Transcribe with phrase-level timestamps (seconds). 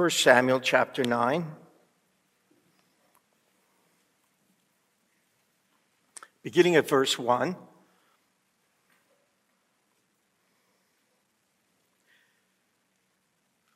[0.00, 1.44] 1 Samuel chapter 9.
[6.42, 7.54] Beginning at verse 1.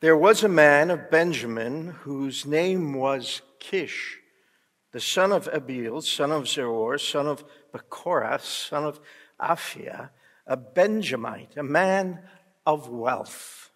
[0.00, 4.18] There was a man of Benjamin whose name was Kish,
[4.92, 8.98] the son of Abiel, son of Zeror, son of Bechorath, son of
[9.38, 10.08] Aphiah,
[10.46, 12.22] a Benjamite, a man
[12.64, 13.73] of wealth.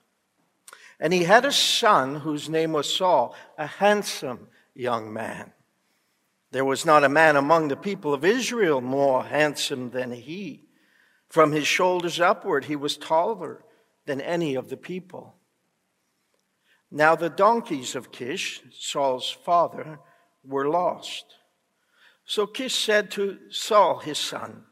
[1.01, 5.53] And he had a son whose name was Saul, a handsome young man.
[6.51, 10.65] There was not a man among the people of Israel more handsome than he.
[11.29, 13.63] From his shoulders upward, he was taller
[14.07, 15.35] than any of the people.
[16.91, 20.01] Now the donkeys of Kish, Saul's father,
[20.43, 21.27] were lost.
[22.25, 24.65] So Kish said to Saul, his son,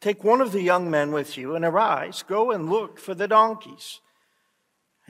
[0.00, 3.28] Take one of the young men with you and arise, go and look for the
[3.28, 4.00] donkeys.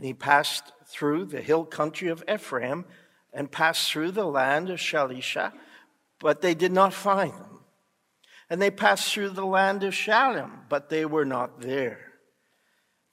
[0.00, 2.86] And he passed through the hill country of Ephraim
[3.34, 5.52] and passed through the land of Shalisha,
[6.19, 7.61] but they did not find them.
[8.48, 12.14] And they passed through the land of Shalem, but they were not there.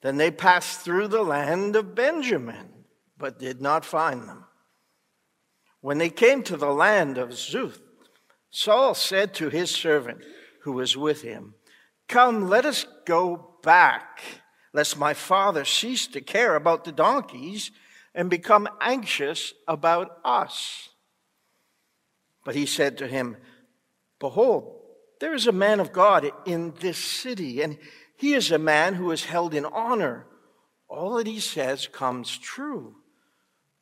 [0.00, 2.70] Then they passed through the land of Benjamin
[3.18, 4.46] but did not find them.
[5.82, 7.78] When they came to the land of Zuph,
[8.48, 10.24] Saul said to his servant
[10.62, 11.52] who was with him,
[12.08, 14.22] Come, let us go back,
[14.72, 17.70] lest my father cease to care about the donkeys
[18.14, 20.90] and become anxious about us.
[22.44, 23.36] But he said to him,
[24.18, 24.80] Behold,
[25.20, 27.78] there is a man of God in this city, and
[28.16, 30.26] he is a man who is held in honor.
[30.88, 32.96] All that he says comes true.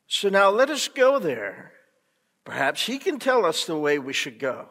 [0.07, 1.73] So now let us go there.
[2.43, 4.69] Perhaps he can tell us the way we should go.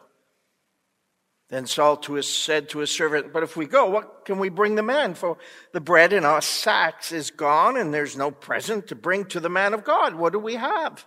[1.49, 4.49] Then Saul to his, said to his servant, But if we go, what can we
[4.49, 5.13] bring the man?
[5.13, 5.37] For
[5.71, 9.49] the bread in our sacks is gone, and there's no present to bring to the
[9.49, 10.15] man of God.
[10.15, 11.05] What do we have?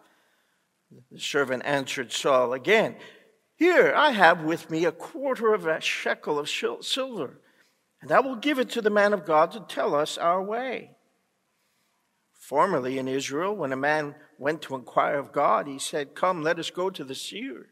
[1.12, 2.96] The servant answered Saul again,
[3.56, 7.38] Here, I have with me a quarter of a shekel of silver,
[8.00, 10.92] and I will give it to the man of God to tell us our way.
[12.32, 16.58] Formerly in Israel, when a man went to inquire of God, he said, Come, let
[16.58, 17.66] us go to the seer.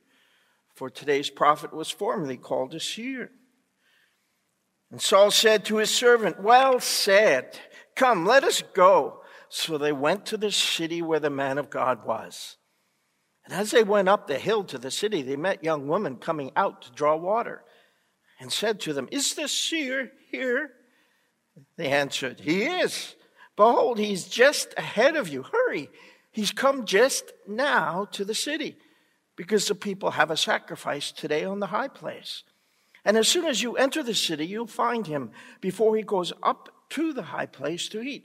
[0.78, 3.32] For today's prophet was formerly called a seer.
[4.92, 7.58] And Saul said to his servant, Well said,
[7.96, 9.22] come, let us go.
[9.48, 12.58] So they went to the city where the man of God was.
[13.44, 16.52] And as they went up the hill to the city, they met young women coming
[16.54, 17.64] out to draw water
[18.38, 20.70] and said to them, Is the seer here?
[21.76, 23.16] They answered, He is.
[23.56, 25.42] Behold, he's just ahead of you.
[25.42, 25.90] Hurry.
[26.30, 28.76] He's come just now to the city
[29.38, 32.42] because the people have a sacrifice today on the high place.
[33.04, 36.68] And as soon as you enter the city, you'll find him before he goes up
[36.90, 38.24] to the high place to eat.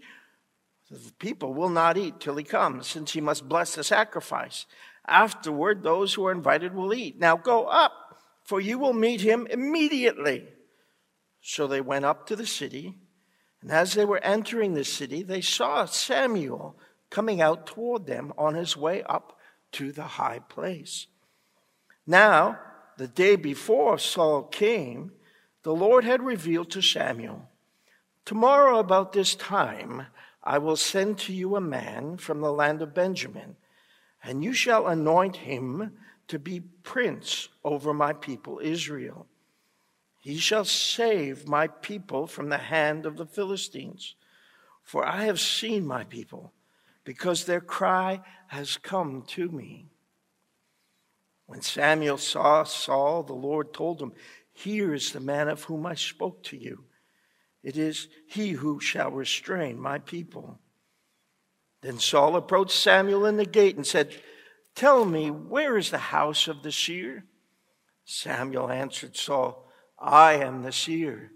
[0.89, 4.65] The people will not eat till he comes, since he must bless the sacrifice.
[5.07, 7.19] Afterward, those who are invited will eat.
[7.19, 7.91] Now go up,
[8.43, 10.47] for you will meet him immediately.
[11.41, 12.95] So they went up to the city.
[13.61, 16.75] And as they were entering the city, they saw Samuel
[17.11, 19.32] coming out toward them on his way up
[19.73, 21.07] to the high place.
[22.05, 22.59] Now,
[22.97, 25.11] the day before Saul came,
[25.63, 27.49] the Lord had revealed to Samuel,
[28.25, 30.07] Tomorrow, about this time,
[30.43, 33.57] I will send to you a man from the land of Benjamin,
[34.23, 35.97] and you shall anoint him
[36.29, 39.27] to be prince over my people Israel.
[40.21, 44.15] He shall save my people from the hand of the Philistines.
[44.81, 46.53] For I have seen my people,
[47.03, 49.89] because their cry has come to me.
[51.45, 54.13] When Samuel saw Saul, the Lord told him,
[54.53, 56.85] Here is the man of whom I spoke to you.
[57.61, 60.59] It is he who shall restrain my people.
[61.81, 64.15] Then Saul approached Samuel in the gate and said,
[64.75, 67.25] Tell me, where is the house of the seer?
[68.05, 69.69] Samuel answered Saul,
[69.99, 71.31] I am the seer.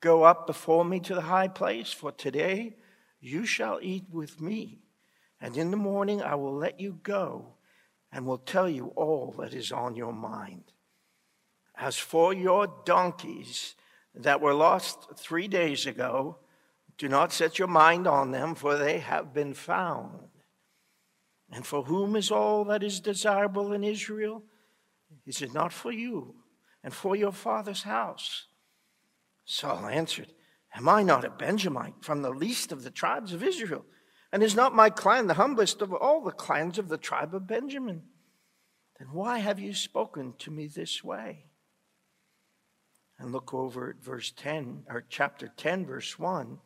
[0.00, 2.76] Go up before me to the high place, for today
[3.20, 4.81] you shall eat with me.
[5.42, 7.54] And in the morning I will let you go
[8.10, 10.72] and will tell you all that is on your mind.
[11.76, 13.74] As for your donkeys
[14.14, 16.38] that were lost three days ago,
[16.96, 20.28] do not set your mind on them, for they have been found.
[21.50, 24.42] And for whom is all that is desirable in Israel?
[25.26, 26.36] Is it not for you?
[26.82, 28.46] and for your father's house.
[29.44, 30.32] Saul answered,
[30.74, 33.84] Am I not a Benjamite from the least of the tribes of Israel?
[34.32, 37.46] And is not my clan the humblest of all the clans of the tribe of
[37.46, 38.02] Benjamin?
[38.98, 41.46] Then why have you spoken to me this way?
[43.18, 46.58] And look over at verse 10, or chapter 10, verse 1.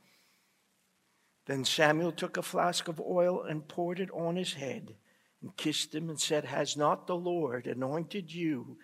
[1.47, 4.95] Then Samuel took a flask of oil and poured it on his head
[5.43, 8.79] and kissed him and said, Has not the Lord anointed you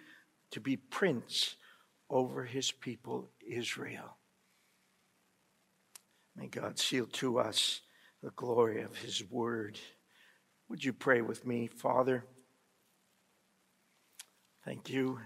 [0.50, 1.56] to be prince
[2.10, 4.16] over his people Israel?
[6.36, 7.80] May God seal to us
[8.22, 9.78] the glory of his word.
[10.68, 12.24] Would you pray with me, Father?
[14.64, 15.18] Thank you.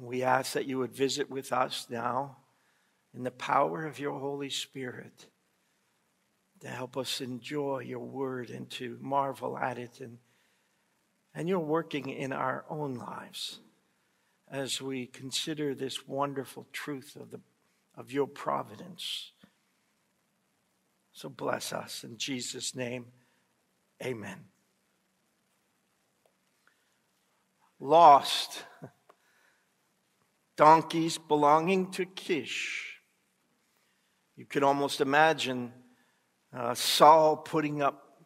[0.00, 2.36] We ask that you would visit with us now
[3.14, 5.26] in the power of your Holy Spirit
[6.60, 10.00] to help us enjoy your word and to marvel at it.
[10.00, 10.18] And,
[11.34, 13.60] and you're working in our own lives
[14.50, 17.40] as we consider this wonderful truth of, the,
[17.96, 19.32] of your providence.
[21.18, 23.06] So bless us in Jesus' name.
[24.00, 24.38] Amen.
[27.80, 28.62] Lost
[30.56, 33.00] donkeys belonging to Kish.
[34.36, 35.72] You could almost imagine
[36.56, 38.22] uh, Saul putting up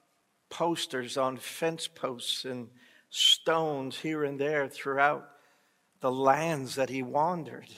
[0.51, 2.69] posters on fence posts and
[3.09, 5.31] stones here and there throughout
[6.01, 7.71] the lands that he wandered.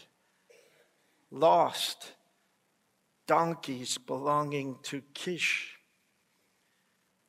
[1.31, 2.14] Lost
[3.26, 5.76] donkeys belonging to Kish.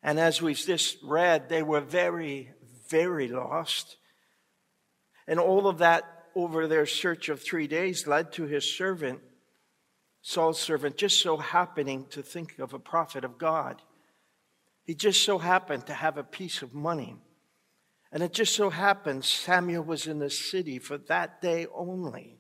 [0.04, 2.52] And as we've just read, they were very,
[2.90, 3.98] very lost.
[5.28, 6.04] And all of that
[6.36, 9.22] over their search of three days led to his servant
[10.28, 13.84] Saul's servant just so happening to think of a prophet of God.
[14.82, 17.16] He just so happened to have a piece of money.
[18.12, 22.40] And it just so happened Samuel was in the city for that day only.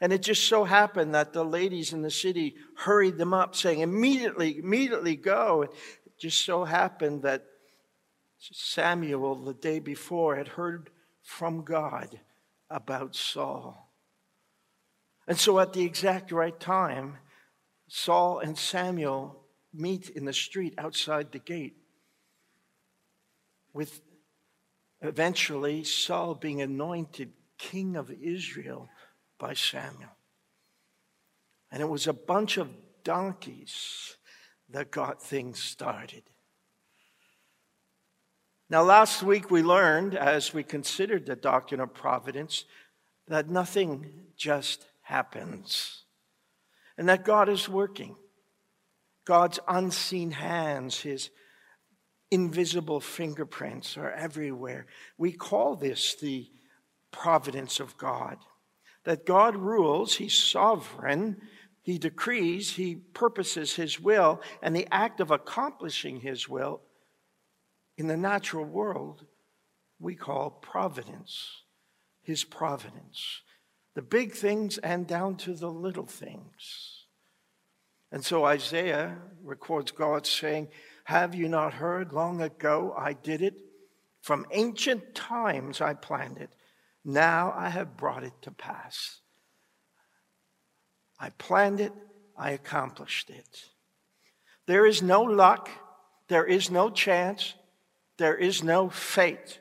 [0.00, 3.80] And it just so happened that the ladies in the city hurried them up, saying,
[3.80, 5.62] Immediately, immediately go.
[5.62, 5.72] It
[6.18, 7.44] just so happened that
[8.38, 10.90] Samuel, the day before, had heard
[11.22, 12.18] from God
[12.70, 13.92] about Saul.
[15.28, 17.18] And so, at the exact right time,
[17.88, 21.76] Saul and Samuel meet in the street outside the gate,
[23.72, 24.00] with
[25.00, 28.88] eventually Saul being anointed king of Israel
[29.42, 30.16] by Samuel.
[31.72, 32.70] And it was a bunch of
[33.02, 34.16] donkeys
[34.70, 36.22] that got things started.
[38.70, 42.66] Now, last week we learned, as we considered the doctrine of providence,
[43.26, 46.04] that nothing just happens.
[46.96, 48.14] And that God is working.
[49.24, 51.30] God's unseen hands, his
[52.30, 54.86] invisible fingerprints are everywhere.
[55.18, 56.48] We call this the
[57.10, 58.38] providence of God.
[59.04, 61.40] That God rules, he's sovereign,
[61.82, 66.80] he decrees, he purposes his will, and the act of accomplishing his will
[67.98, 69.26] in the natural world
[69.98, 71.62] we call providence,
[72.22, 73.42] his providence
[73.94, 77.06] the big things and down to the little things.
[78.10, 80.68] And so Isaiah records God saying,
[81.04, 83.54] Have you not heard long ago I did it?
[84.20, 86.50] From ancient times I planned it.
[87.04, 89.20] Now I have brought it to pass.
[91.18, 91.92] I planned it,
[92.36, 93.64] I accomplished it.
[94.66, 95.68] There is no luck,
[96.28, 97.54] there is no chance,
[98.18, 99.60] there is no fate.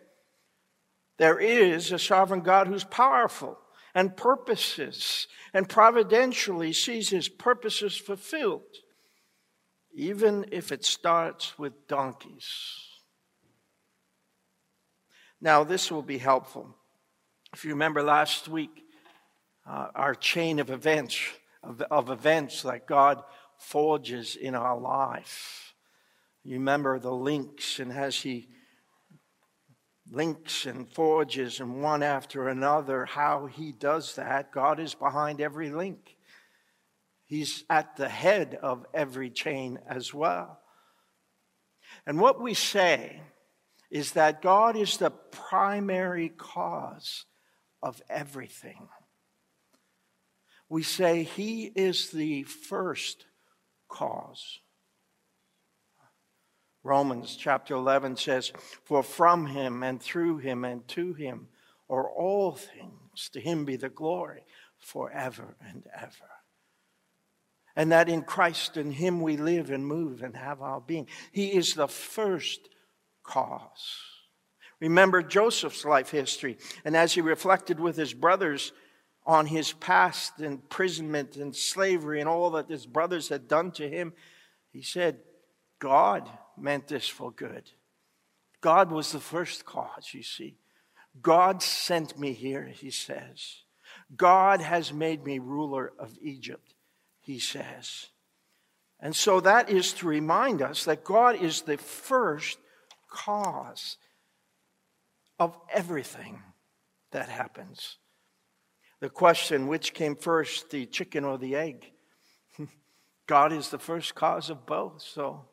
[1.18, 3.60] There is a sovereign God who's powerful
[3.94, 8.62] and purposes and providentially sees his purposes fulfilled,
[9.94, 12.48] even if it starts with donkeys.
[15.40, 16.76] Now, this will be helpful.
[17.54, 18.86] If you remember last week,
[19.68, 21.20] uh, our chain of events,
[21.64, 23.22] of, of events that God
[23.58, 25.74] forges in our life.
[26.44, 28.48] You remember the links and as He
[30.10, 34.52] links and forges and one after another, how he does that.
[34.52, 36.18] God is behind every link.
[37.26, 40.60] He's at the head of every chain as well.
[42.06, 43.22] And what we say
[43.90, 47.26] is that God is the primary cause
[47.82, 48.88] of everything.
[50.70, 53.26] We say He is the first
[53.90, 54.60] cause.
[56.84, 58.52] Romans chapter 11 says,
[58.86, 61.48] For from him and through him and to him
[61.90, 63.30] are all things.
[63.34, 64.44] To him be the glory
[64.80, 66.30] forever and ever.
[67.76, 71.08] And that in Christ and him we live and move and have our being.
[71.32, 72.68] He is the first
[73.24, 73.96] cause.
[74.82, 76.58] Remember Joseph's life history.
[76.84, 78.74] And as he reflected with his brothers
[79.26, 84.12] on his past imprisonment and slavery and all that his brothers had done to him,
[84.74, 85.20] he said,
[85.80, 87.70] God meant this for good.
[88.60, 90.56] God was the first cause, you see.
[91.22, 93.64] God sent me here, he says.
[94.16, 96.74] God has made me ruler of Egypt,
[97.20, 98.08] he says.
[99.00, 102.58] And so that is to remind us that God is the first
[103.10, 103.98] cause
[105.42, 106.40] of everything
[107.12, 107.98] that happens.
[109.00, 111.92] The question, which came first, the chicken or the egg?
[113.26, 115.46] God is the first cause of both, so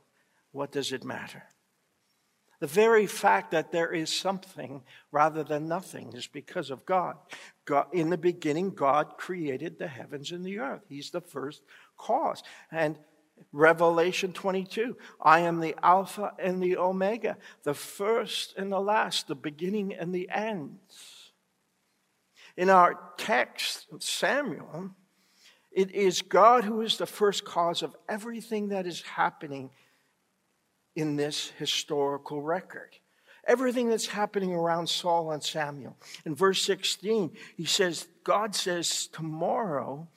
[0.52, 1.44] what does it matter?
[2.60, 7.16] The very fact that there is something rather than nothing is because of God.
[7.64, 7.86] God.
[7.94, 10.82] In the beginning, God created the heavens and the earth.
[10.86, 11.62] He's the first
[11.96, 12.42] cause.
[12.70, 12.98] And
[13.52, 19.34] Revelation 22 I am the Alpha and the Omega, the first and the last, the
[19.34, 20.78] beginning and the end.
[22.56, 24.90] In our text, Samuel,
[25.70, 29.70] it is God who is the first cause of everything that is happening
[30.96, 32.96] in this historical record.
[33.46, 35.96] Everything that's happening around Saul and Samuel.
[36.26, 40.08] In verse 16, he says, God says, Tomorrow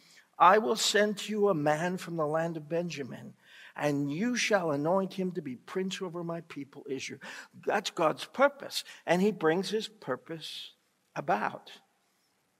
[0.41, 3.35] I will send to you a man from the land of Benjamin,
[3.75, 7.21] and you shall anoint him to be prince over my people Israel.
[7.65, 10.71] That's God's purpose, and he brings his purpose
[11.15, 11.71] about.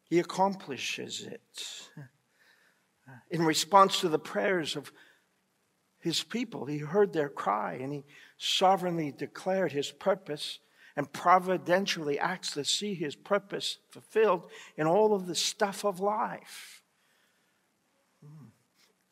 [0.04, 1.90] He accomplishes it.
[3.08, 4.92] Uh, in response to the prayers of
[6.02, 6.66] his people.
[6.66, 8.04] He heard their cry and he
[8.38, 10.60] sovereignly declared his purpose
[10.96, 16.81] and providentially acts to see his purpose fulfilled in all of the stuff of life.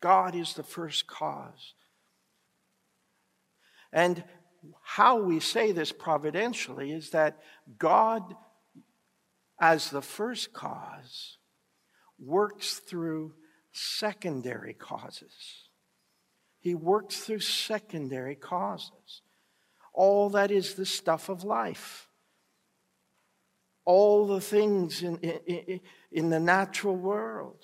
[0.01, 1.73] God is the first cause.
[3.91, 4.23] And
[4.81, 7.39] how we say this providentially is that
[7.77, 8.35] God,
[9.59, 11.37] as the first cause,
[12.19, 13.33] works through
[13.71, 15.69] secondary causes.
[16.59, 19.21] He works through secondary causes.
[19.93, 22.07] All that is the stuff of life.
[23.85, 25.79] All the things in, in,
[26.11, 27.63] in the natural world.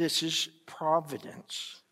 [0.00, 1.82] This is providence.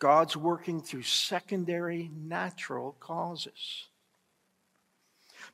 [0.00, 3.86] God's working through secondary natural causes.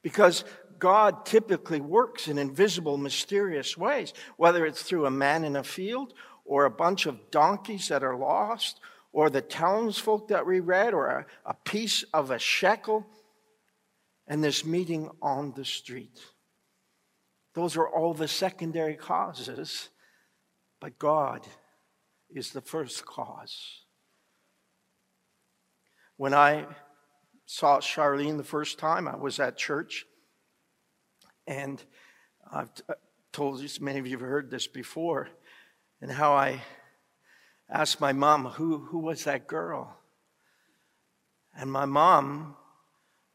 [0.01, 0.47] Because
[0.79, 6.15] God typically works in invisible, mysterious ways, whether it's through a man in a field
[6.47, 8.81] or a bunch of donkeys that are lost
[9.13, 13.07] or the townsfolk that we read, or a, a piece of a shekel,
[14.27, 16.19] and this meeting on the street.
[17.53, 19.91] Those are all the secondary causes,
[20.81, 21.47] but God
[22.31, 23.83] is the first cause.
[26.17, 26.67] When I
[27.47, 30.05] saw Charlene the first time, I was at church,
[31.47, 31.83] and
[32.53, 32.95] I've uh,
[33.33, 35.29] told you, many of you have heard this before,
[36.01, 36.63] and how I
[37.71, 39.97] asked my mom, who, who was that girl?
[41.57, 42.57] And my mom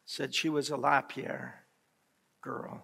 [0.04, 1.64] said she was a Lapierre
[2.42, 2.82] girl.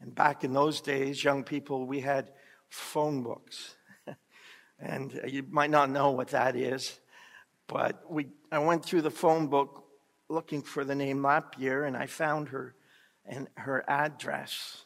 [0.00, 2.30] And back in those days, young people, we had
[2.70, 3.76] phone books.
[4.80, 6.98] and you might not know what that is,
[7.66, 9.84] but we, I went through the phone book
[10.28, 12.74] looking for the name Lapierre, and I found her
[13.26, 14.84] and her address.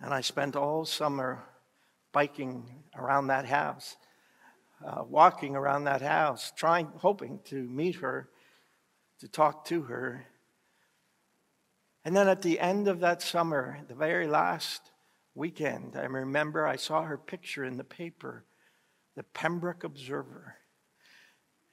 [0.00, 1.44] And I spent all summer
[2.12, 3.96] biking around that house
[4.84, 8.28] uh, walking around that house, trying, hoping to meet her,
[9.18, 10.26] to talk to her.
[12.04, 14.80] And then at the end of that summer, the very last
[15.40, 18.44] weekend, I remember I saw her picture in the paper,
[19.16, 20.56] the Pembroke Observer.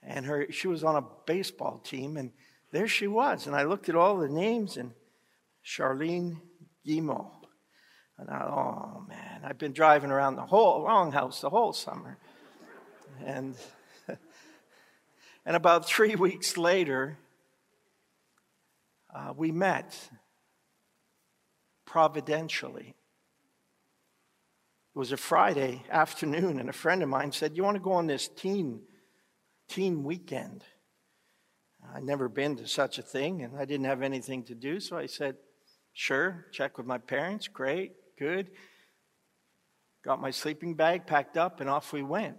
[0.01, 2.31] And her, she was on a baseball team, and
[2.71, 3.45] there she was.
[3.45, 4.93] And I looked at all the names, and
[5.65, 6.38] Charlene
[6.88, 7.29] Guimont.
[8.17, 12.17] And I, oh man, I've been driving around the whole wrong house the whole summer.
[13.24, 13.55] And,
[15.45, 17.17] and about three weeks later,
[19.13, 20.09] uh, we met
[21.86, 22.95] providentially.
[24.98, 27.92] It was a Friday afternoon, and a friend of mine said, You want to go
[27.92, 28.82] on this teen,
[29.70, 30.63] teen weekend?
[31.94, 34.98] I'd never been to such a thing, and I didn't have anything to do, so
[34.98, 35.36] I said,
[35.94, 37.48] Sure, check with my parents.
[37.48, 38.50] Great, good.
[40.04, 42.38] Got my sleeping bag packed up, and off we went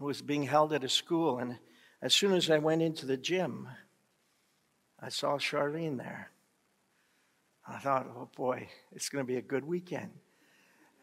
[0.00, 1.38] It was being held at a school.
[1.38, 1.56] And
[2.02, 3.68] as soon as I went into the gym,
[4.98, 6.32] I saw Charlene there.
[7.64, 10.10] I thought, oh boy, it's going to be a good weekend.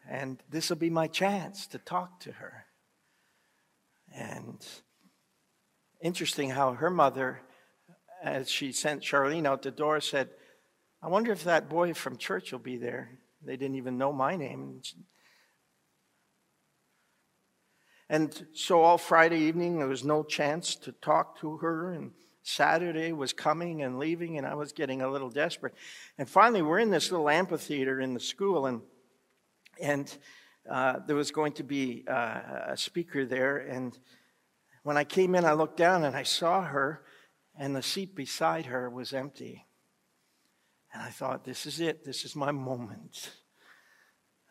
[0.08, 2.66] And this will be my chance to talk to her.
[4.14, 4.64] And
[6.00, 7.40] interesting how her mother,
[8.22, 10.30] as she sent Charlene out the door, said,
[11.02, 13.18] I wonder if that boy from church will be there.
[13.42, 14.82] They didn't even know my name.
[18.08, 21.92] And so all Friday evening, there was no chance to talk to her.
[21.92, 22.10] And
[22.42, 25.74] Saturday was coming and leaving, and I was getting a little desperate.
[26.18, 28.82] And finally, we're in this little amphitheater in the school, and,
[29.80, 30.16] and
[30.70, 33.58] uh, there was going to be uh, a speaker there.
[33.58, 33.98] And
[34.82, 37.02] When I came in, I looked down and I saw her,
[37.58, 39.66] and the seat beside her was empty.
[40.92, 42.04] And I thought, this is it.
[42.04, 43.30] This is my moment.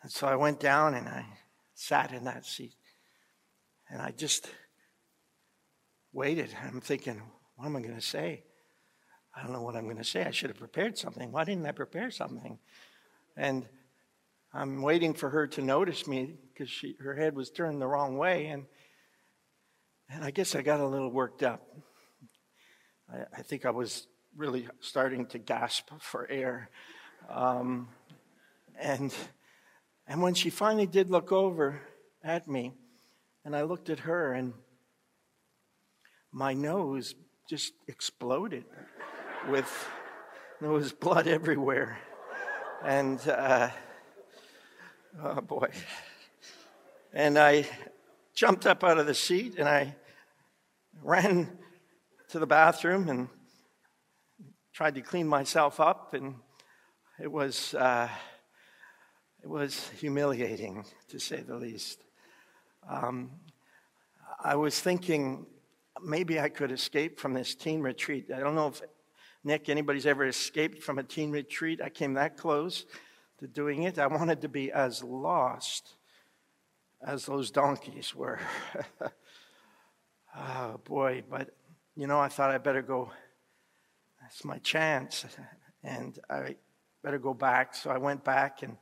[0.02, 1.26] And so I went down and I
[1.74, 2.74] sat in that seat.
[3.90, 4.48] And I just
[6.12, 6.48] waited.
[6.62, 7.20] I'm thinking,
[7.56, 8.44] what am I going to say?
[9.36, 10.24] I don't know what I'm going to say.
[10.24, 11.30] I should have prepared something.
[11.30, 12.58] Why didn't I prepare something?
[13.36, 13.66] And
[14.52, 18.46] I'm waiting for her to notice me because her head was turned the wrong way.
[18.46, 18.66] And,
[20.08, 21.62] and I guess I got a little worked up.
[23.12, 26.68] I, I think I was really starting to gasp for air.
[27.28, 27.88] Um,
[28.76, 29.14] and,
[30.08, 31.80] and when she finally did look over
[32.24, 32.72] at me,
[33.44, 34.52] and I looked at her, and
[36.32, 37.14] my nose
[37.48, 38.64] just exploded
[39.48, 39.88] with
[40.60, 41.98] there was blood everywhere.
[42.84, 43.70] And uh,
[45.18, 45.68] oh boy.
[47.12, 47.66] And I
[48.34, 49.94] jumped up out of the seat and I
[51.02, 51.58] ran
[52.28, 53.28] to the bathroom and
[54.72, 56.36] tried to clean myself up, and
[57.20, 58.08] it was uh,
[59.42, 61.98] it was humiliating to say the least.
[62.88, 63.32] Um,
[64.42, 65.46] I was thinking
[66.02, 68.30] maybe I could escape from this teen retreat.
[68.34, 68.80] I don't know if
[69.42, 71.80] Nick, anybody's ever escaped from a teen retreat.
[71.82, 72.84] I came that close
[73.40, 73.98] to doing it.
[73.98, 75.96] I wanted to be as lost
[77.04, 78.38] as those donkeys were.
[80.36, 81.50] oh boy, but
[81.96, 83.10] you know, I thought I better go.
[84.20, 85.24] That's my chance,
[85.82, 86.56] and I
[87.02, 87.74] better go back.
[87.74, 88.76] So I went back, and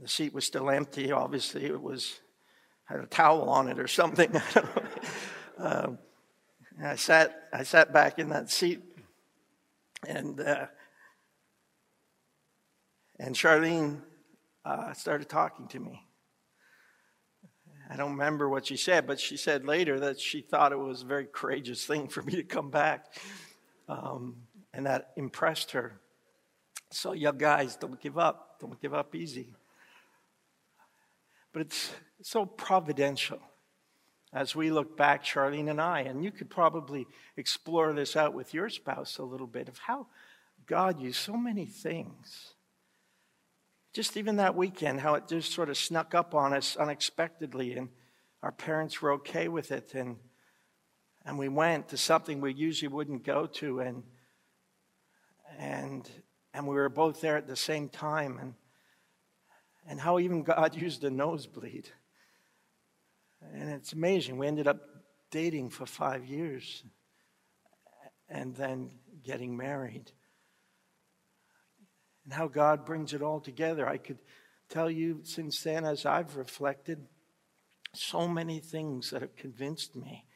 [0.00, 1.12] the seat was still empty.
[1.12, 2.20] Obviously, it was
[2.86, 4.30] had a towel on it or something.
[5.58, 5.98] um,
[6.82, 8.82] I sat, I sat back in that seat,
[10.06, 10.66] and uh,
[13.18, 14.00] and Charlene
[14.64, 16.02] uh, started talking to me.
[17.88, 21.02] I don't remember what she said, but she said later that she thought it was
[21.02, 23.06] a very courageous thing for me to come back.
[23.88, 24.36] Um,
[24.74, 26.00] and that impressed her.
[26.90, 28.58] So, young guys, don't give up.
[28.60, 29.54] Don't give up easy.
[31.52, 33.40] But it's so providential
[34.32, 38.52] as we look back, Charlene and I, and you could probably explore this out with
[38.52, 40.08] your spouse a little bit of how
[40.66, 42.55] God used so many things
[43.96, 47.88] just even that weekend, how it just sort of snuck up on us unexpectedly, and
[48.42, 50.18] our parents were okay with it, and
[51.24, 54.02] and we went to something we usually wouldn't go to, and
[55.58, 56.10] and
[56.52, 58.52] and we were both there at the same time, and
[59.88, 61.88] and how even God used a nosebleed,
[63.54, 64.36] and it's amazing.
[64.36, 64.82] We ended up
[65.30, 66.84] dating for five years,
[68.28, 68.90] and then
[69.24, 70.12] getting married
[72.26, 73.88] and how God brings it all together.
[73.88, 74.18] I could
[74.68, 77.06] tell you since then, as I've reflected,
[77.94, 80.26] so many things that have convinced me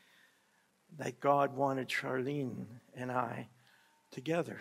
[0.99, 3.49] that God wanted Charlene and I
[4.13, 4.61] together.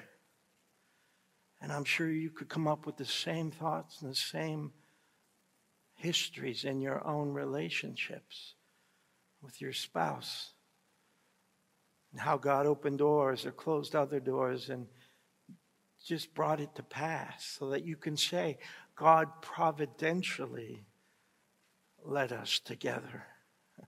[1.61, 4.71] And I'm sure you could come up with the same thoughts and the same
[5.95, 8.55] histories in your own relationships
[9.41, 10.51] with your spouse.
[12.11, 14.87] And how God opened doors or closed other doors and
[16.05, 18.57] just brought it to pass so that you can say,
[18.95, 20.85] God providentially
[22.03, 23.25] led us together.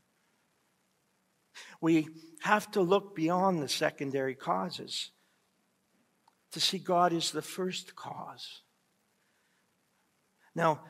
[1.80, 2.08] We
[2.42, 5.12] have to look beyond the secondary causes
[6.52, 8.62] to see God is the first cause.
[10.54, 10.82] Now,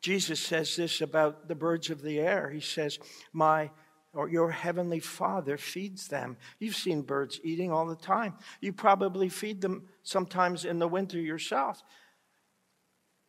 [0.00, 2.50] Jesus says this about the birds of the air.
[2.50, 2.98] He says,
[3.32, 3.70] My
[4.12, 6.36] or your heavenly Father feeds them.
[6.58, 8.34] You've seen birds eating all the time.
[8.60, 11.82] You probably feed them sometimes in the winter yourself.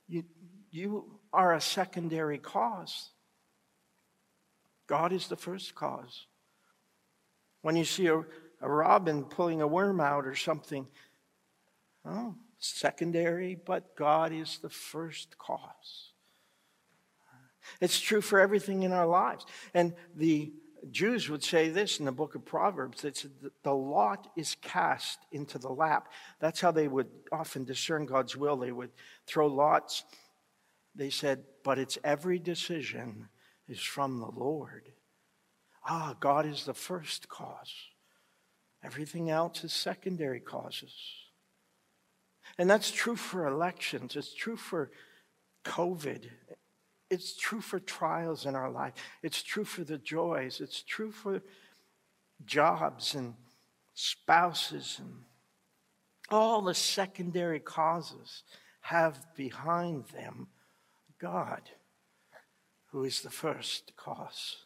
[0.08, 0.24] You,
[0.72, 3.10] you are a secondary cause.
[4.88, 6.26] God is the first cause.
[7.62, 10.88] When you see a, a robin pulling a worm out or something,
[12.06, 16.12] oh, secondary, but God is the first cause.
[17.80, 19.46] It's true for everything in our lives.
[19.74, 20.52] And the
[20.90, 23.24] Jews would say this in the book of Proverbs that
[23.64, 26.08] the lot is cast into the lap.
[26.40, 28.58] That's how they would often discern God's will.
[28.58, 28.92] They would
[29.28, 30.04] throw lots.
[30.96, 33.30] They said, but it's every decision
[33.68, 34.92] is from the Lord.
[35.88, 37.74] Ah, God is the first cause.
[38.84, 40.94] Everything else is secondary causes.
[42.58, 44.16] And that's true for elections.
[44.16, 44.92] It's true for
[45.64, 46.30] COVID
[47.12, 48.94] it's true for trials in our life.
[49.22, 50.62] It's true for the joys.
[50.62, 51.44] It's true for
[52.46, 53.36] jobs and
[53.94, 55.26] spouses and
[56.30, 58.44] all the secondary causes
[58.80, 60.48] have behind them
[61.20, 61.62] God,
[62.88, 64.66] who is the first cause.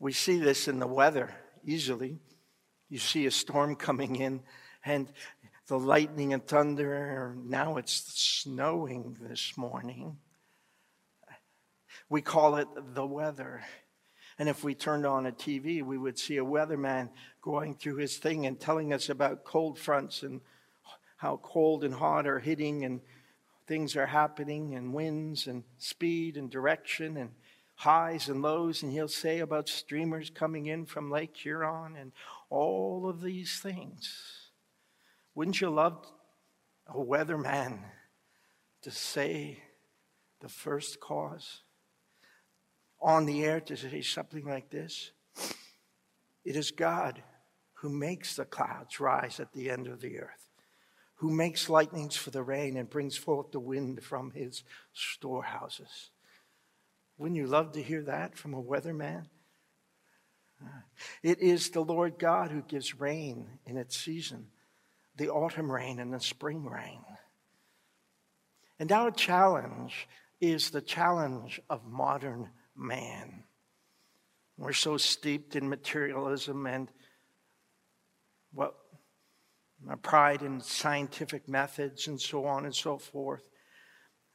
[0.00, 2.18] We see this in the weather easily.
[2.88, 4.40] You see a storm coming in,
[4.84, 5.12] and
[5.66, 7.36] the lightning and thunder.
[7.44, 10.16] Now it's snowing this morning.
[12.08, 13.62] We call it the weather.
[14.38, 17.08] And if we turned on a TV, we would see a weatherman
[17.42, 20.40] going through his thing and telling us about cold fronts and
[21.16, 23.00] how cold and hot are hitting and
[23.66, 27.30] things are happening and winds and speed and direction and
[27.74, 28.82] highs and lows.
[28.82, 32.12] And he'll say about streamers coming in from Lake Huron and
[32.50, 34.50] all of these things.
[35.34, 36.06] Wouldn't you love
[36.86, 37.80] a weatherman
[38.82, 39.62] to say
[40.40, 41.62] the first cause?
[43.00, 45.10] On the air to say something like this
[46.44, 47.22] It is God
[47.74, 50.50] who makes the clouds rise at the end of the earth,
[51.16, 56.10] who makes lightnings for the rain and brings forth the wind from his storehouses.
[57.18, 59.26] Wouldn't you love to hear that from a weatherman?
[61.22, 64.48] It is the Lord God who gives rain in its season,
[65.16, 67.04] the autumn rain and the spring rain.
[68.78, 70.08] And our challenge
[70.40, 73.44] is the challenge of modern man.
[74.58, 76.90] We're so steeped in materialism and
[78.52, 78.74] what
[80.02, 83.48] pride in scientific methods and so on and so forth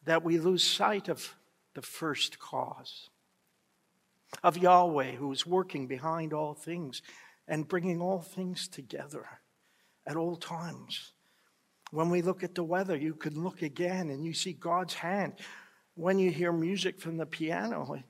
[0.06, 1.36] that we lose sight of
[1.74, 3.10] the first cause
[4.44, 7.02] of Yahweh who is working behind all things
[7.48, 9.26] and bringing all things together
[10.08, 11.14] at all times.
[11.92, 15.34] When we look at the weather, you can look again and you see God's hand.
[15.96, 18.02] When you hear music from the piano,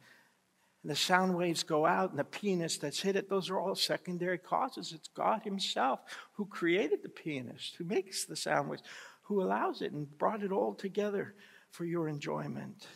[0.83, 3.75] and the sound waves go out and the pianist that's hit it, those are all
[3.75, 4.93] secondary causes.
[4.93, 5.99] It's God Himself
[6.33, 8.83] who created the pianist, who makes the sound waves,
[9.23, 11.35] who allows it and brought it all together
[11.69, 12.87] for your enjoyment.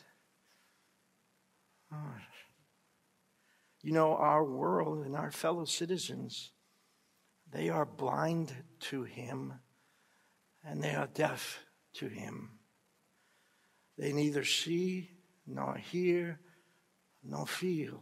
[1.94, 1.98] Oh.
[3.84, 6.52] You know, our world and our fellow citizens,
[7.52, 9.54] they are blind to Him
[10.64, 11.60] and they are deaf
[11.94, 12.50] to Him.
[13.96, 15.12] They neither see
[15.46, 16.40] nor hear
[17.28, 18.02] nor feel.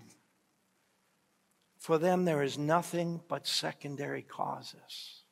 [1.78, 5.24] For them, there is nothing but secondary causes.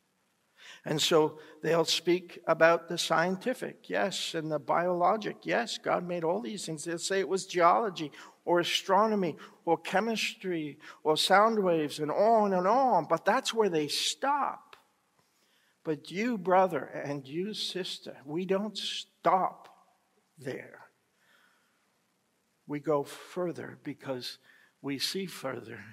[0.83, 6.41] And so they'll speak about the scientific, yes, and the biologic, yes, God made all
[6.41, 6.83] these things.
[6.83, 8.11] They'll say it was geology
[8.45, 13.87] or astronomy or chemistry or sound waves and on and on, but that's where they
[13.87, 14.75] stop.
[15.83, 19.69] But you, brother, and you, sister, we don't stop
[20.37, 20.80] there
[22.71, 24.37] we go further because
[24.81, 25.83] we see further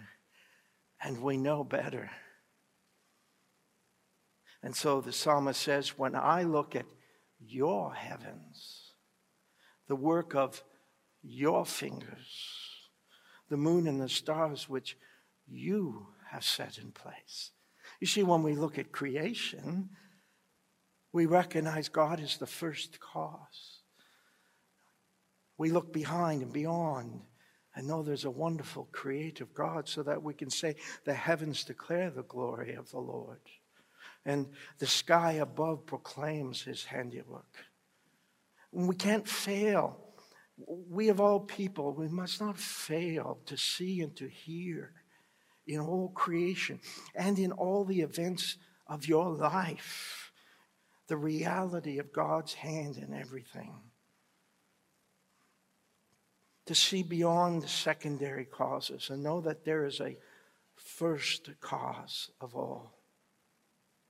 [1.02, 2.08] and we know better.
[4.62, 6.86] And so the psalmist says, When I look at
[7.40, 8.92] your heavens,
[9.88, 10.62] the work of
[11.20, 12.46] your fingers,
[13.48, 14.96] the moon and the stars which
[15.48, 17.50] you have set in place.
[18.00, 19.90] You see, when we look at creation,
[21.12, 23.77] we recognize God is the first cause
[25.58, 27.20] we look behind and beyond
[27.74, 32.10] and know there's a wonderful creative God so that we can say, The heavens declare
[32.10, 33.40] the glory of the Lord,
[34.24, 34.46] and
[34.78, 37.56] the sky above proclaims his handiwork.
[38.72, 39.96] we can't fail.
[40.66, 44.92] We, of all people, we must not fail to see and to hear
[45.68, 46.80] in all creation
[47.14, 48.56] and in all the events
[48.88, 50.32] of your life
[51.06, 53.72] the reality of God's hand in everything
[56.68, 60.18] to see beyond the secondary causes and know that there is a
[60.74, 62.92] first cause of all.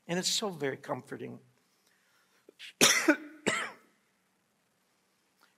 [0.09, 1.38] And it's so very comforting.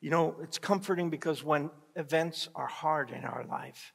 [0.03, 3.95] you know, it's comforting because when events are hard in our life,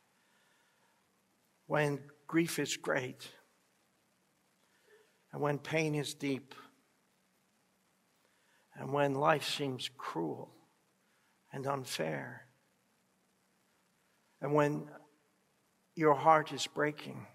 [1.68, 3.28] when grief is great,
[5.32, 6.56] and when pain is deep,
[8.74, 10.50] and when life seems cruel
[11.54, 12.44] and unfair,
[14.45, 14.88] and when
[15.95, 17.25] your heart is breaking,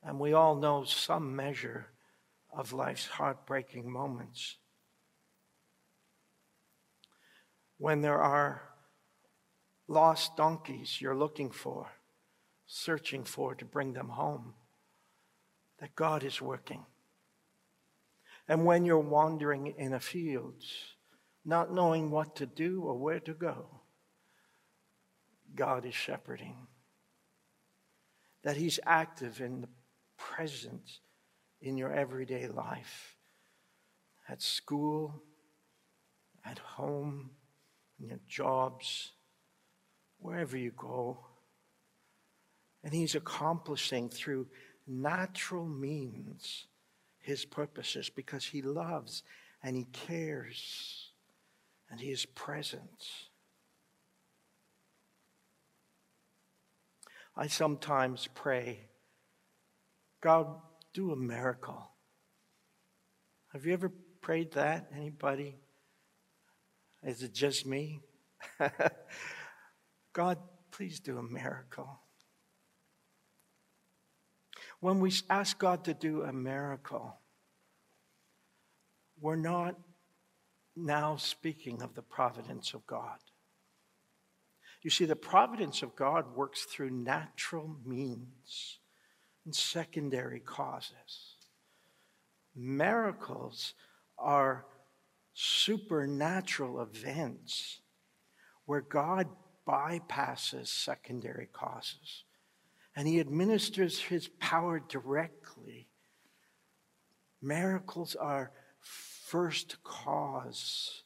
[0.00, 1.88] and we all know some measure
[2.56, 4.58] of life's heartbreaking moments,
[7.78, 8.62] when there are
[9.88, 11.88] lost donkeys you're looking for,
[12.64, 14.54] searching for to bring them home,
[15.80, 16.86] that God is working.
[18.46, 20.62] And when you're wandering in a field,
[21.44, 23.81] not knowing what to do or where to go,
[25.54, 26.66] God is shepherding,
[28.42, 29.68] that He's active in the
[30.16, 31.00] present
[31.60, 33.16] in your everyday life,
[34.28, 35.22] at school,
[36.44, 37.30] at home,
[38.00, 39.12] in your jobs,
[40.18, 41.18] wherever you go.
[42.82, 44.48] And he's accomplishing through
[44.86, 46.66] natural means
[47.20, 49.22] his purposes because he loves
[49.62, 51.12] and he cares
[51.90, 53.06] and he is present.
[57.36, 58.80] I sometimes pray,
[60.20, 60.46] God,
[60.92, 61.90] do a miracle.
[63.52, 63.90] Have you ever
[64.20, 64.90] prayed that?
[64.94, 65.56] Anybody?
[67.02, 68.00] Is it just me?
[70.12, 70.38] God,
[70.70, 72.00] please do a miracle.
[74.80, 77.16] When we ask God to do a miracle,
[79.20, 79.78] we're not
[80.76, 83.18] now speaking of the providence of God.
[84.82, 88.78] You see, the providence of God works through natural means
[89.44, 91.36] and secondary causes.
[92.54, 93.74] Miracles
[94.18, 94.66] are
[95.34, 97.80] supernatural events
[98.66, 99.28] where God
[99.66, 102.24] bypasses secondary causes
[102.94, 105.88] and he administers his power directly.
[107.40, 111.04] Miracles are first cause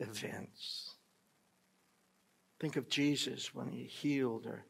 [0.00, 0.94] events.
[2.60, 4.64] Think of Jesus when he healed or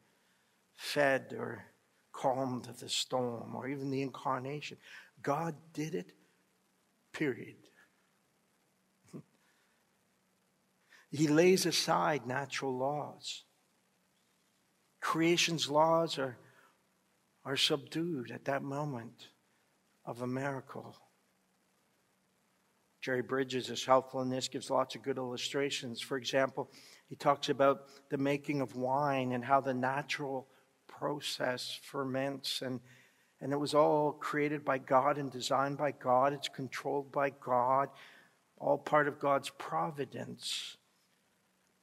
[0.75, 1.65] fed or
[2.11, 4.77] calmed the storm or even the incarnation.
[5.21, 6.11] God did it,
[7.13, 7.55] period.
[11.11, 13.43] he lays aside natural laws.
[15.01, 16.37] Creation's laws are,
[17.45, 19.29] are subdued at that moment
[20.05, 20.95] of a miracle.
[23.01, 26.01] Jerry Bridges is helpful in this, gives lots of good illustrations.
[26.01, 26.69] For example,
[27.07, 30.47] he talks about the making of wine and how the natural
[30.87, 32.79] process ferments and
[33.41, 36.33] and it was all created by God and designed by God.
[36.33, 37.89] It's controlled by God,
[38.57, 40.75] all part of God's providence.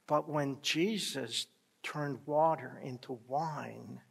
[0.05, 1.47] But when Jesus
[1.83, 4.01] turned water into wine,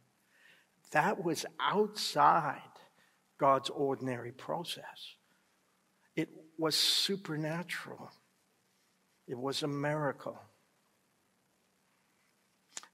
[0.91, 2.61] that was outside
[3.37, 5.15] God's ordinary process.
[6.57, 8.11] Was supernatural,
[9.27, 10.39] it was a miracle.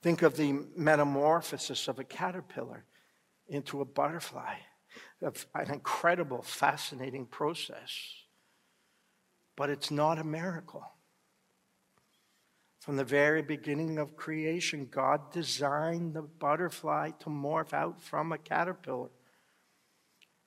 [0.01, 2.83] Think of the metamorphosis of a caterpillar
[3.47, 4.55] into a butterfly,
[5.21, 7.97] an incredible, fascinating process.
[9.55, 10.83] But it's not a miracle.
[12.81, 18.37] From the very beginning of creation, God designed the butterfly to morph out from a
[18.37, 19.11] caterpillar.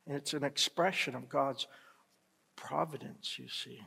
[0.06, 1.66] And it's an expression of God's
[2.56, 3.80] providence, you see.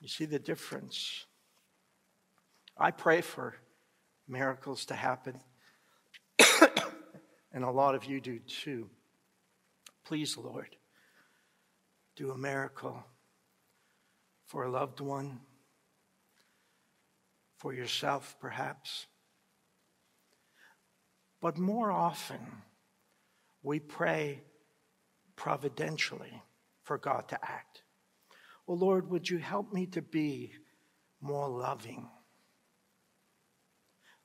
[0.00, 1.24] You see the difference.
[2.76, 3.56] I pray for
[4.28, 5.40] miracles to happen,
[7.52, 8.88] and a lot of you do too.
[10.04, 10.76] Please, Lord,
[12.14, 13.04] do a miracle
[14.46, 15.40] for a loved one,
[17.56, 19.06] for yourself, perhaps.
[21.40, 22.40] But more often,
[23.62, 24.42] we pray
[25.36, 26.42] providentially
[26.88, 27.82] for God to act.
[28.66, 30.52] Well, Lord, would you help me to be
[31.20, 32.08] more loving?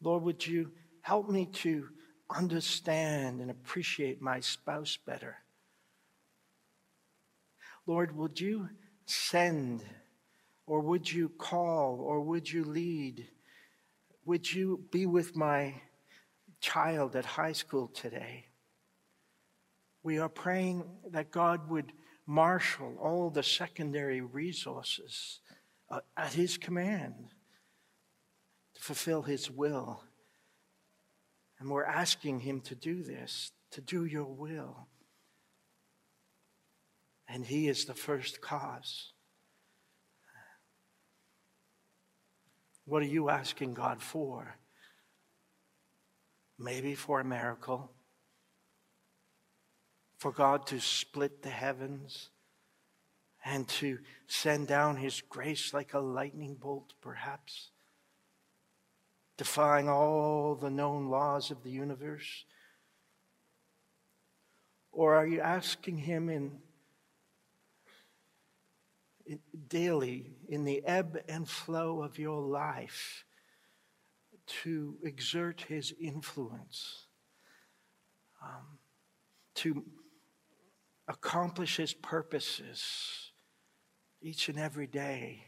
[0.02, 0.71] Lord, would you
[1.02, 1.89] help me to
[2.34, 5.36] understand and appreciate my spouse better?
[7.86, 8.69] Lord, would you
[9.06, 9.84] send,
[10.65, 13.28] or would you call, or would you lead?
[14.23, 15.82] Would you be with my
[16.62, 18.45] child at high school today?
[20.02, 21.91] We are praying that God would
[22.25, 25.39] marshal all the secondary resources
[25.89, 27.13] uh, at his command
[28.75, 30.03] to fulfill his will.
[31.59, 34.88] And we're asking him to do this, to do your will.
[37.27, 39.13] And he is the first cause.
[42.86, 44.57] What are you asking God for?
[46.59, 47.91] Maybe for a miracle
[50.23, 52.29] for God to split the heavens
[53.43, 57.71] and to send down His grace like a lightning bolt, perhaps,
[59.36, 62.45] defying all the known laws of the universe?
[64.93, 66.59] Or are you asking Him in,
[69.67, 73.25] daily, in the ebb and flow of your life,
[74.63, 77.07] to exert His influence?
[78.41, 78.79] Um,
[79.55, 79.83] to
[81.07, 83.31] accomplish His purposes
[84.21, 85.43] each and every day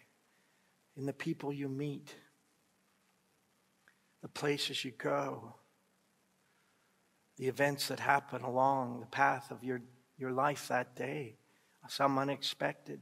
[0.98, 2.16] in the people you meet,
[4.22, 5.56] the places you go,
[7.38, 9.82] the events that happen along the path of your,
[10.18, 11.38] your life that day,
[11.88, 13.00] some unexpected.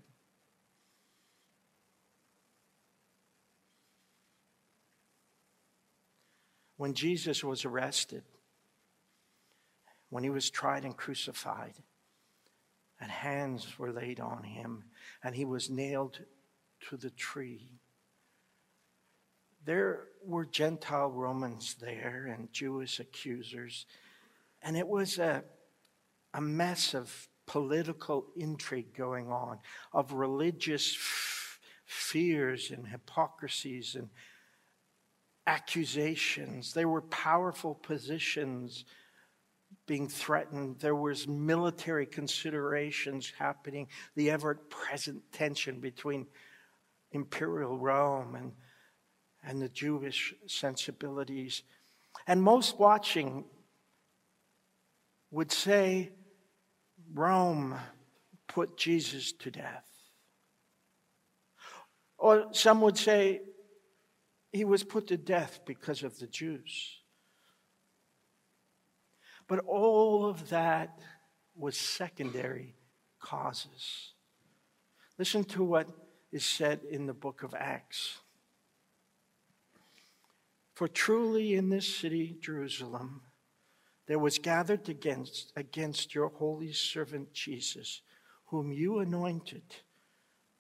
[6.78, 8.24] When Jesus was arrested,
[10.10, 11.74] when he was tried and crucified,
[13.04, 14.86] and hands were laid on him,
[15.22, 16.20] and he was nailed
[16.88, 17.74] to the tree.
[19.66, 23.86] There were Gentile Romans there and Jewish accusers,
[24.62, 25.44] and it was a,
[26.34, 29.60] a mess of political intrigue going on,
[29.92, 34.10] of religious f- fears and hypocrisies and
[35.46, 36.74] accusations.
[36.74, 38.86] There were powerful positions
[39.86, 40.80] being threatened.
[40.80, 46.28] There was military considerations happening, the ever-present tension between
[47.12, 48.54] imperial Rome and,
[49.44, 51.64] and the Jewish sensibilities.
[52.28, 53.46] And most watching
[55.32, 56.12] would say
[57.14, 57.76] Rome
[58.48, 59.90] put Jesus to death.
[62.18, 63.42] Or some would say
[64.52, 67.00] he was put to death because of the Jews.
[69.54, 70.98] But all of that
[71.56, 72.74] was secondary
[73.20, 74.14] causes.
[75.20, 75.88] Listen to what
[76.32, 78.18] is said in the book of Acts.
[80.74, 83.22] For truly in this city, Jerusalem,
[84.08, 88.02] there was gathered against, against your holy servant Jesus,
[88.46, 89.76] whom you anointed,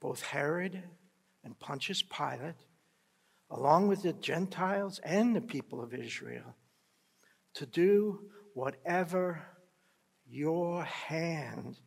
[0.01, 0.83] both Herod
[1.43, 2.61] and Pontius Pilate,
[3.49, 6.53] along with the Gentiles and the people of Israel,
[7.55, 9.41] to do whatever
[10.25, 11.79] your hand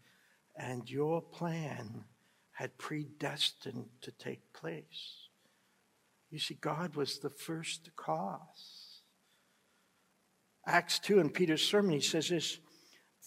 [0.56, 2.04] and your plan
[2.52, 5.28] had predestined to take place.
[6.30, 9.02] You see, God was the first cause.
[10.66, 12.58] Acts 2 in Peter's sermon, he says this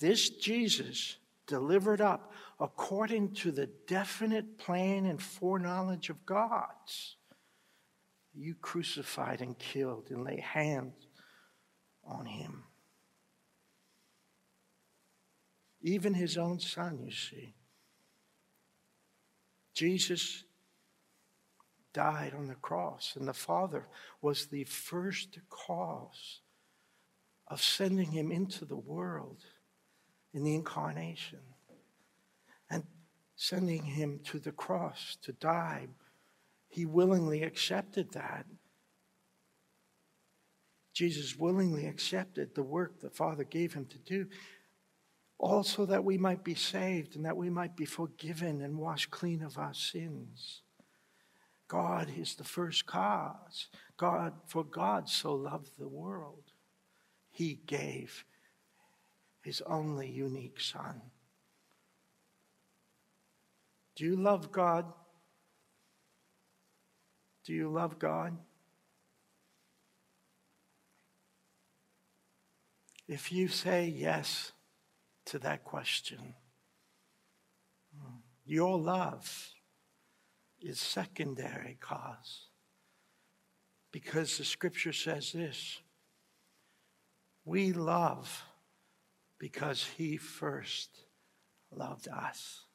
[0.02, 7.18] this Jesus delivered up according to the definite plan and foreknowledge of God's.
[8.34, 10.94] You crucified and killed and lay hands
[12.06, 12.64] on him.
[15.82, 17.54] Even his own son, you see.
[19.74, 20.44] Jesus
[21.94, 23.88] died on the cross, and the Father
[24.22, 26.42] was the first cause
[27.48, 29.44] of sending him into the world
[30.34, 31.40] in the incarnation
[32.70, 32.84] and
[33.36, 35.88] sending him to the cross to die.
[36.68, 38.46] He willingly accepted that.
[40.94, 44.28] Jesus willingly accepted the work the Father gave him to do
[45.40, 49.42] also that we might be saved and that we might be forgiven and washed clean
[49.42, 50.62] of our sins.
[51.70, 53.68] God is the first cause.
[53.96, 56.44] God, for God so loved the world,
[57.32, 58.26] he gave
[59.42, 61.02] his only unique son.
[63.96, 64.86] Do you love God?
[67.46, 68.38] Do you love God?
[73.08, 74.52] If you say yes,
[75.30, 76.34] to that question.
[78.46, 79.52] Your love
[80.60, 82.48] is secondary cause.
[83.92, 85.80] Because the scripture says this
[87.46, 88.44] we love
[89.40, 90.90] because he first
[91.72, 92.66] loved us.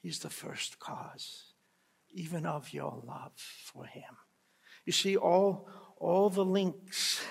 [0.00, 1.54] He's the first cause,
[2.12, 4.16] even of your love for him.
[4.84, 7.22] You see, all, all the links,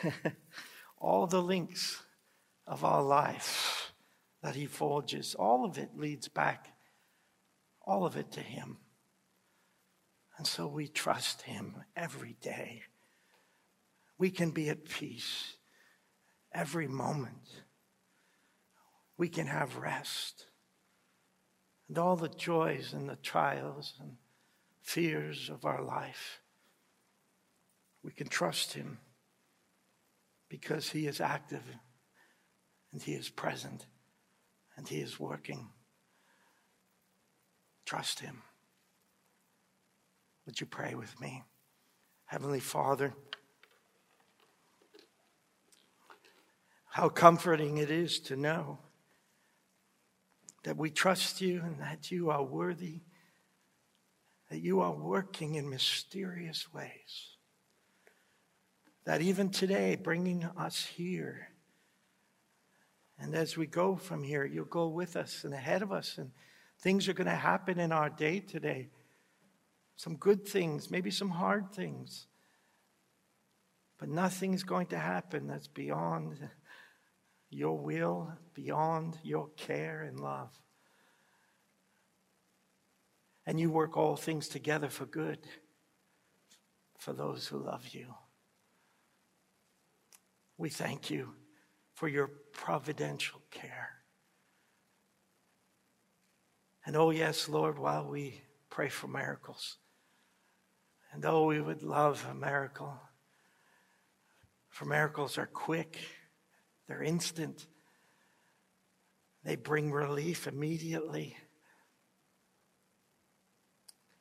[0.98, 2.02] all the links
[2.66, 3.83] of our life
[4.44, 6.68] that he forges, all of it leads back,
[7.82, 8.78] all of it to him.
[10.38, 12.84] And so we trust him every day.
[14.18, 15.56] We can be at peace
[16.54, 17.62] every moment.
[19.18, 20.48] We can have rest.
[21.88, 24.18] And all the joys and the trials and
[24.82, 26.42] fears of our life,
[28.04, 28.98] we can trust him
[30.50, 31.64] because he is active
[32.92, 33.86] and he is present
[34.78, 35.70] and He is working.
[37.86, 38.42] Trust Him.
[40.46, 41.44] Would you pray with me?
[42.26, 43.14] Heavenly Father,
[46.90, 48.80] how comforting it is to know
[50.64, 53.02] that we trust you and that you are worthy,
[54.50, 57.38] that you are working in mysterious ways.
[59.06, 61.50] That even today, bringing us here,
[63.20, 66.32] and as we go from here, you'll go with us and ahead of us, and
[66.80, 68.90] things are going to happen in our day today.
[69.96, 72.28] Some good things, maybe some hard things.
[74.00, 76.38] But nothing's going to happen that's beyond
[77.50, 80.52] your will, beyond your care and love.
[83.46, 85.40] And you work all things together for good
[86.98, 88.08] for those who love you.
[90.58, 91.34] We thank you
[92.04, 93.92] for your providential care.
[96.86, 99.78] And oh, yes, Lord, while we pray for miracles,
[101.14, 103.00] and oh, we would love a miracle,
[104.68, 105.98] for miracles are quick,
[106.90, 107.68] they're instant,
[109.46, 111.38] they bring relief immediately.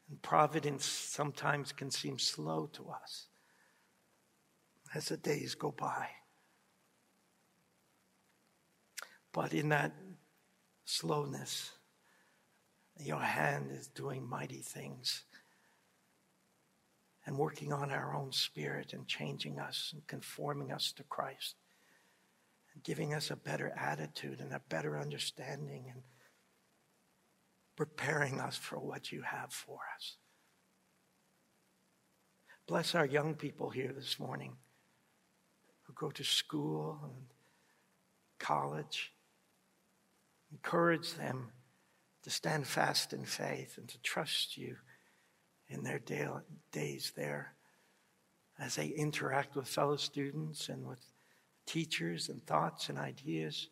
[0.09, 3.27] And providence sometimes can seem slow to us
[4.95, 6.07] as the days go by.
[9.33, 9.93] But in that
[10.85, 11.73] slowness,
[12.99, 15.25] your hand is doing mighty things
[17.25, 21.57] and working on our own spirit and changing us and conforming us to Christ
[22.75, 26.03] and giving us a better attitude and a better understanding and
[27.77, 30.17] preparing us for what you have for us.
[32.67, 34.57] Bless our young people here this morning
[35.83, 37.27] who go to school and
[38.39, 39.13] college.
[40.53, 41.51] Encourage them
[42.23, 44.77] to stand fast in faith and to trust you
[45.69, 46.29] in their day,
[46.71, 47.55] days there
[48.59, 51.01] as they interact with fellow students and with
[51.67, 53.69] teachers and thoughts and ideas.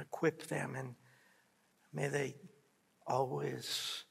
[0.00, 0.94] Equip them and
[1.92, 2.36] may they
[3.06, 4.04] always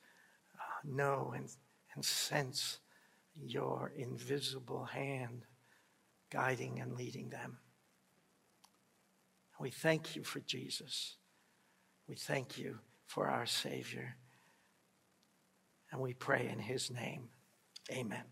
[0.55, 1.49] uh, know and,
[1.95, 2.79] and sense
[3.41, 5.43] your invisible hand
[6.29, 7.57] guiding and leading them.
[9.59, 11.17] We thank you for Jesus.
[12.07, 14.15] We thank you for our Savior.
[15.91, 17.29] And we pray in his name.
[17.91, 18.23] Amen.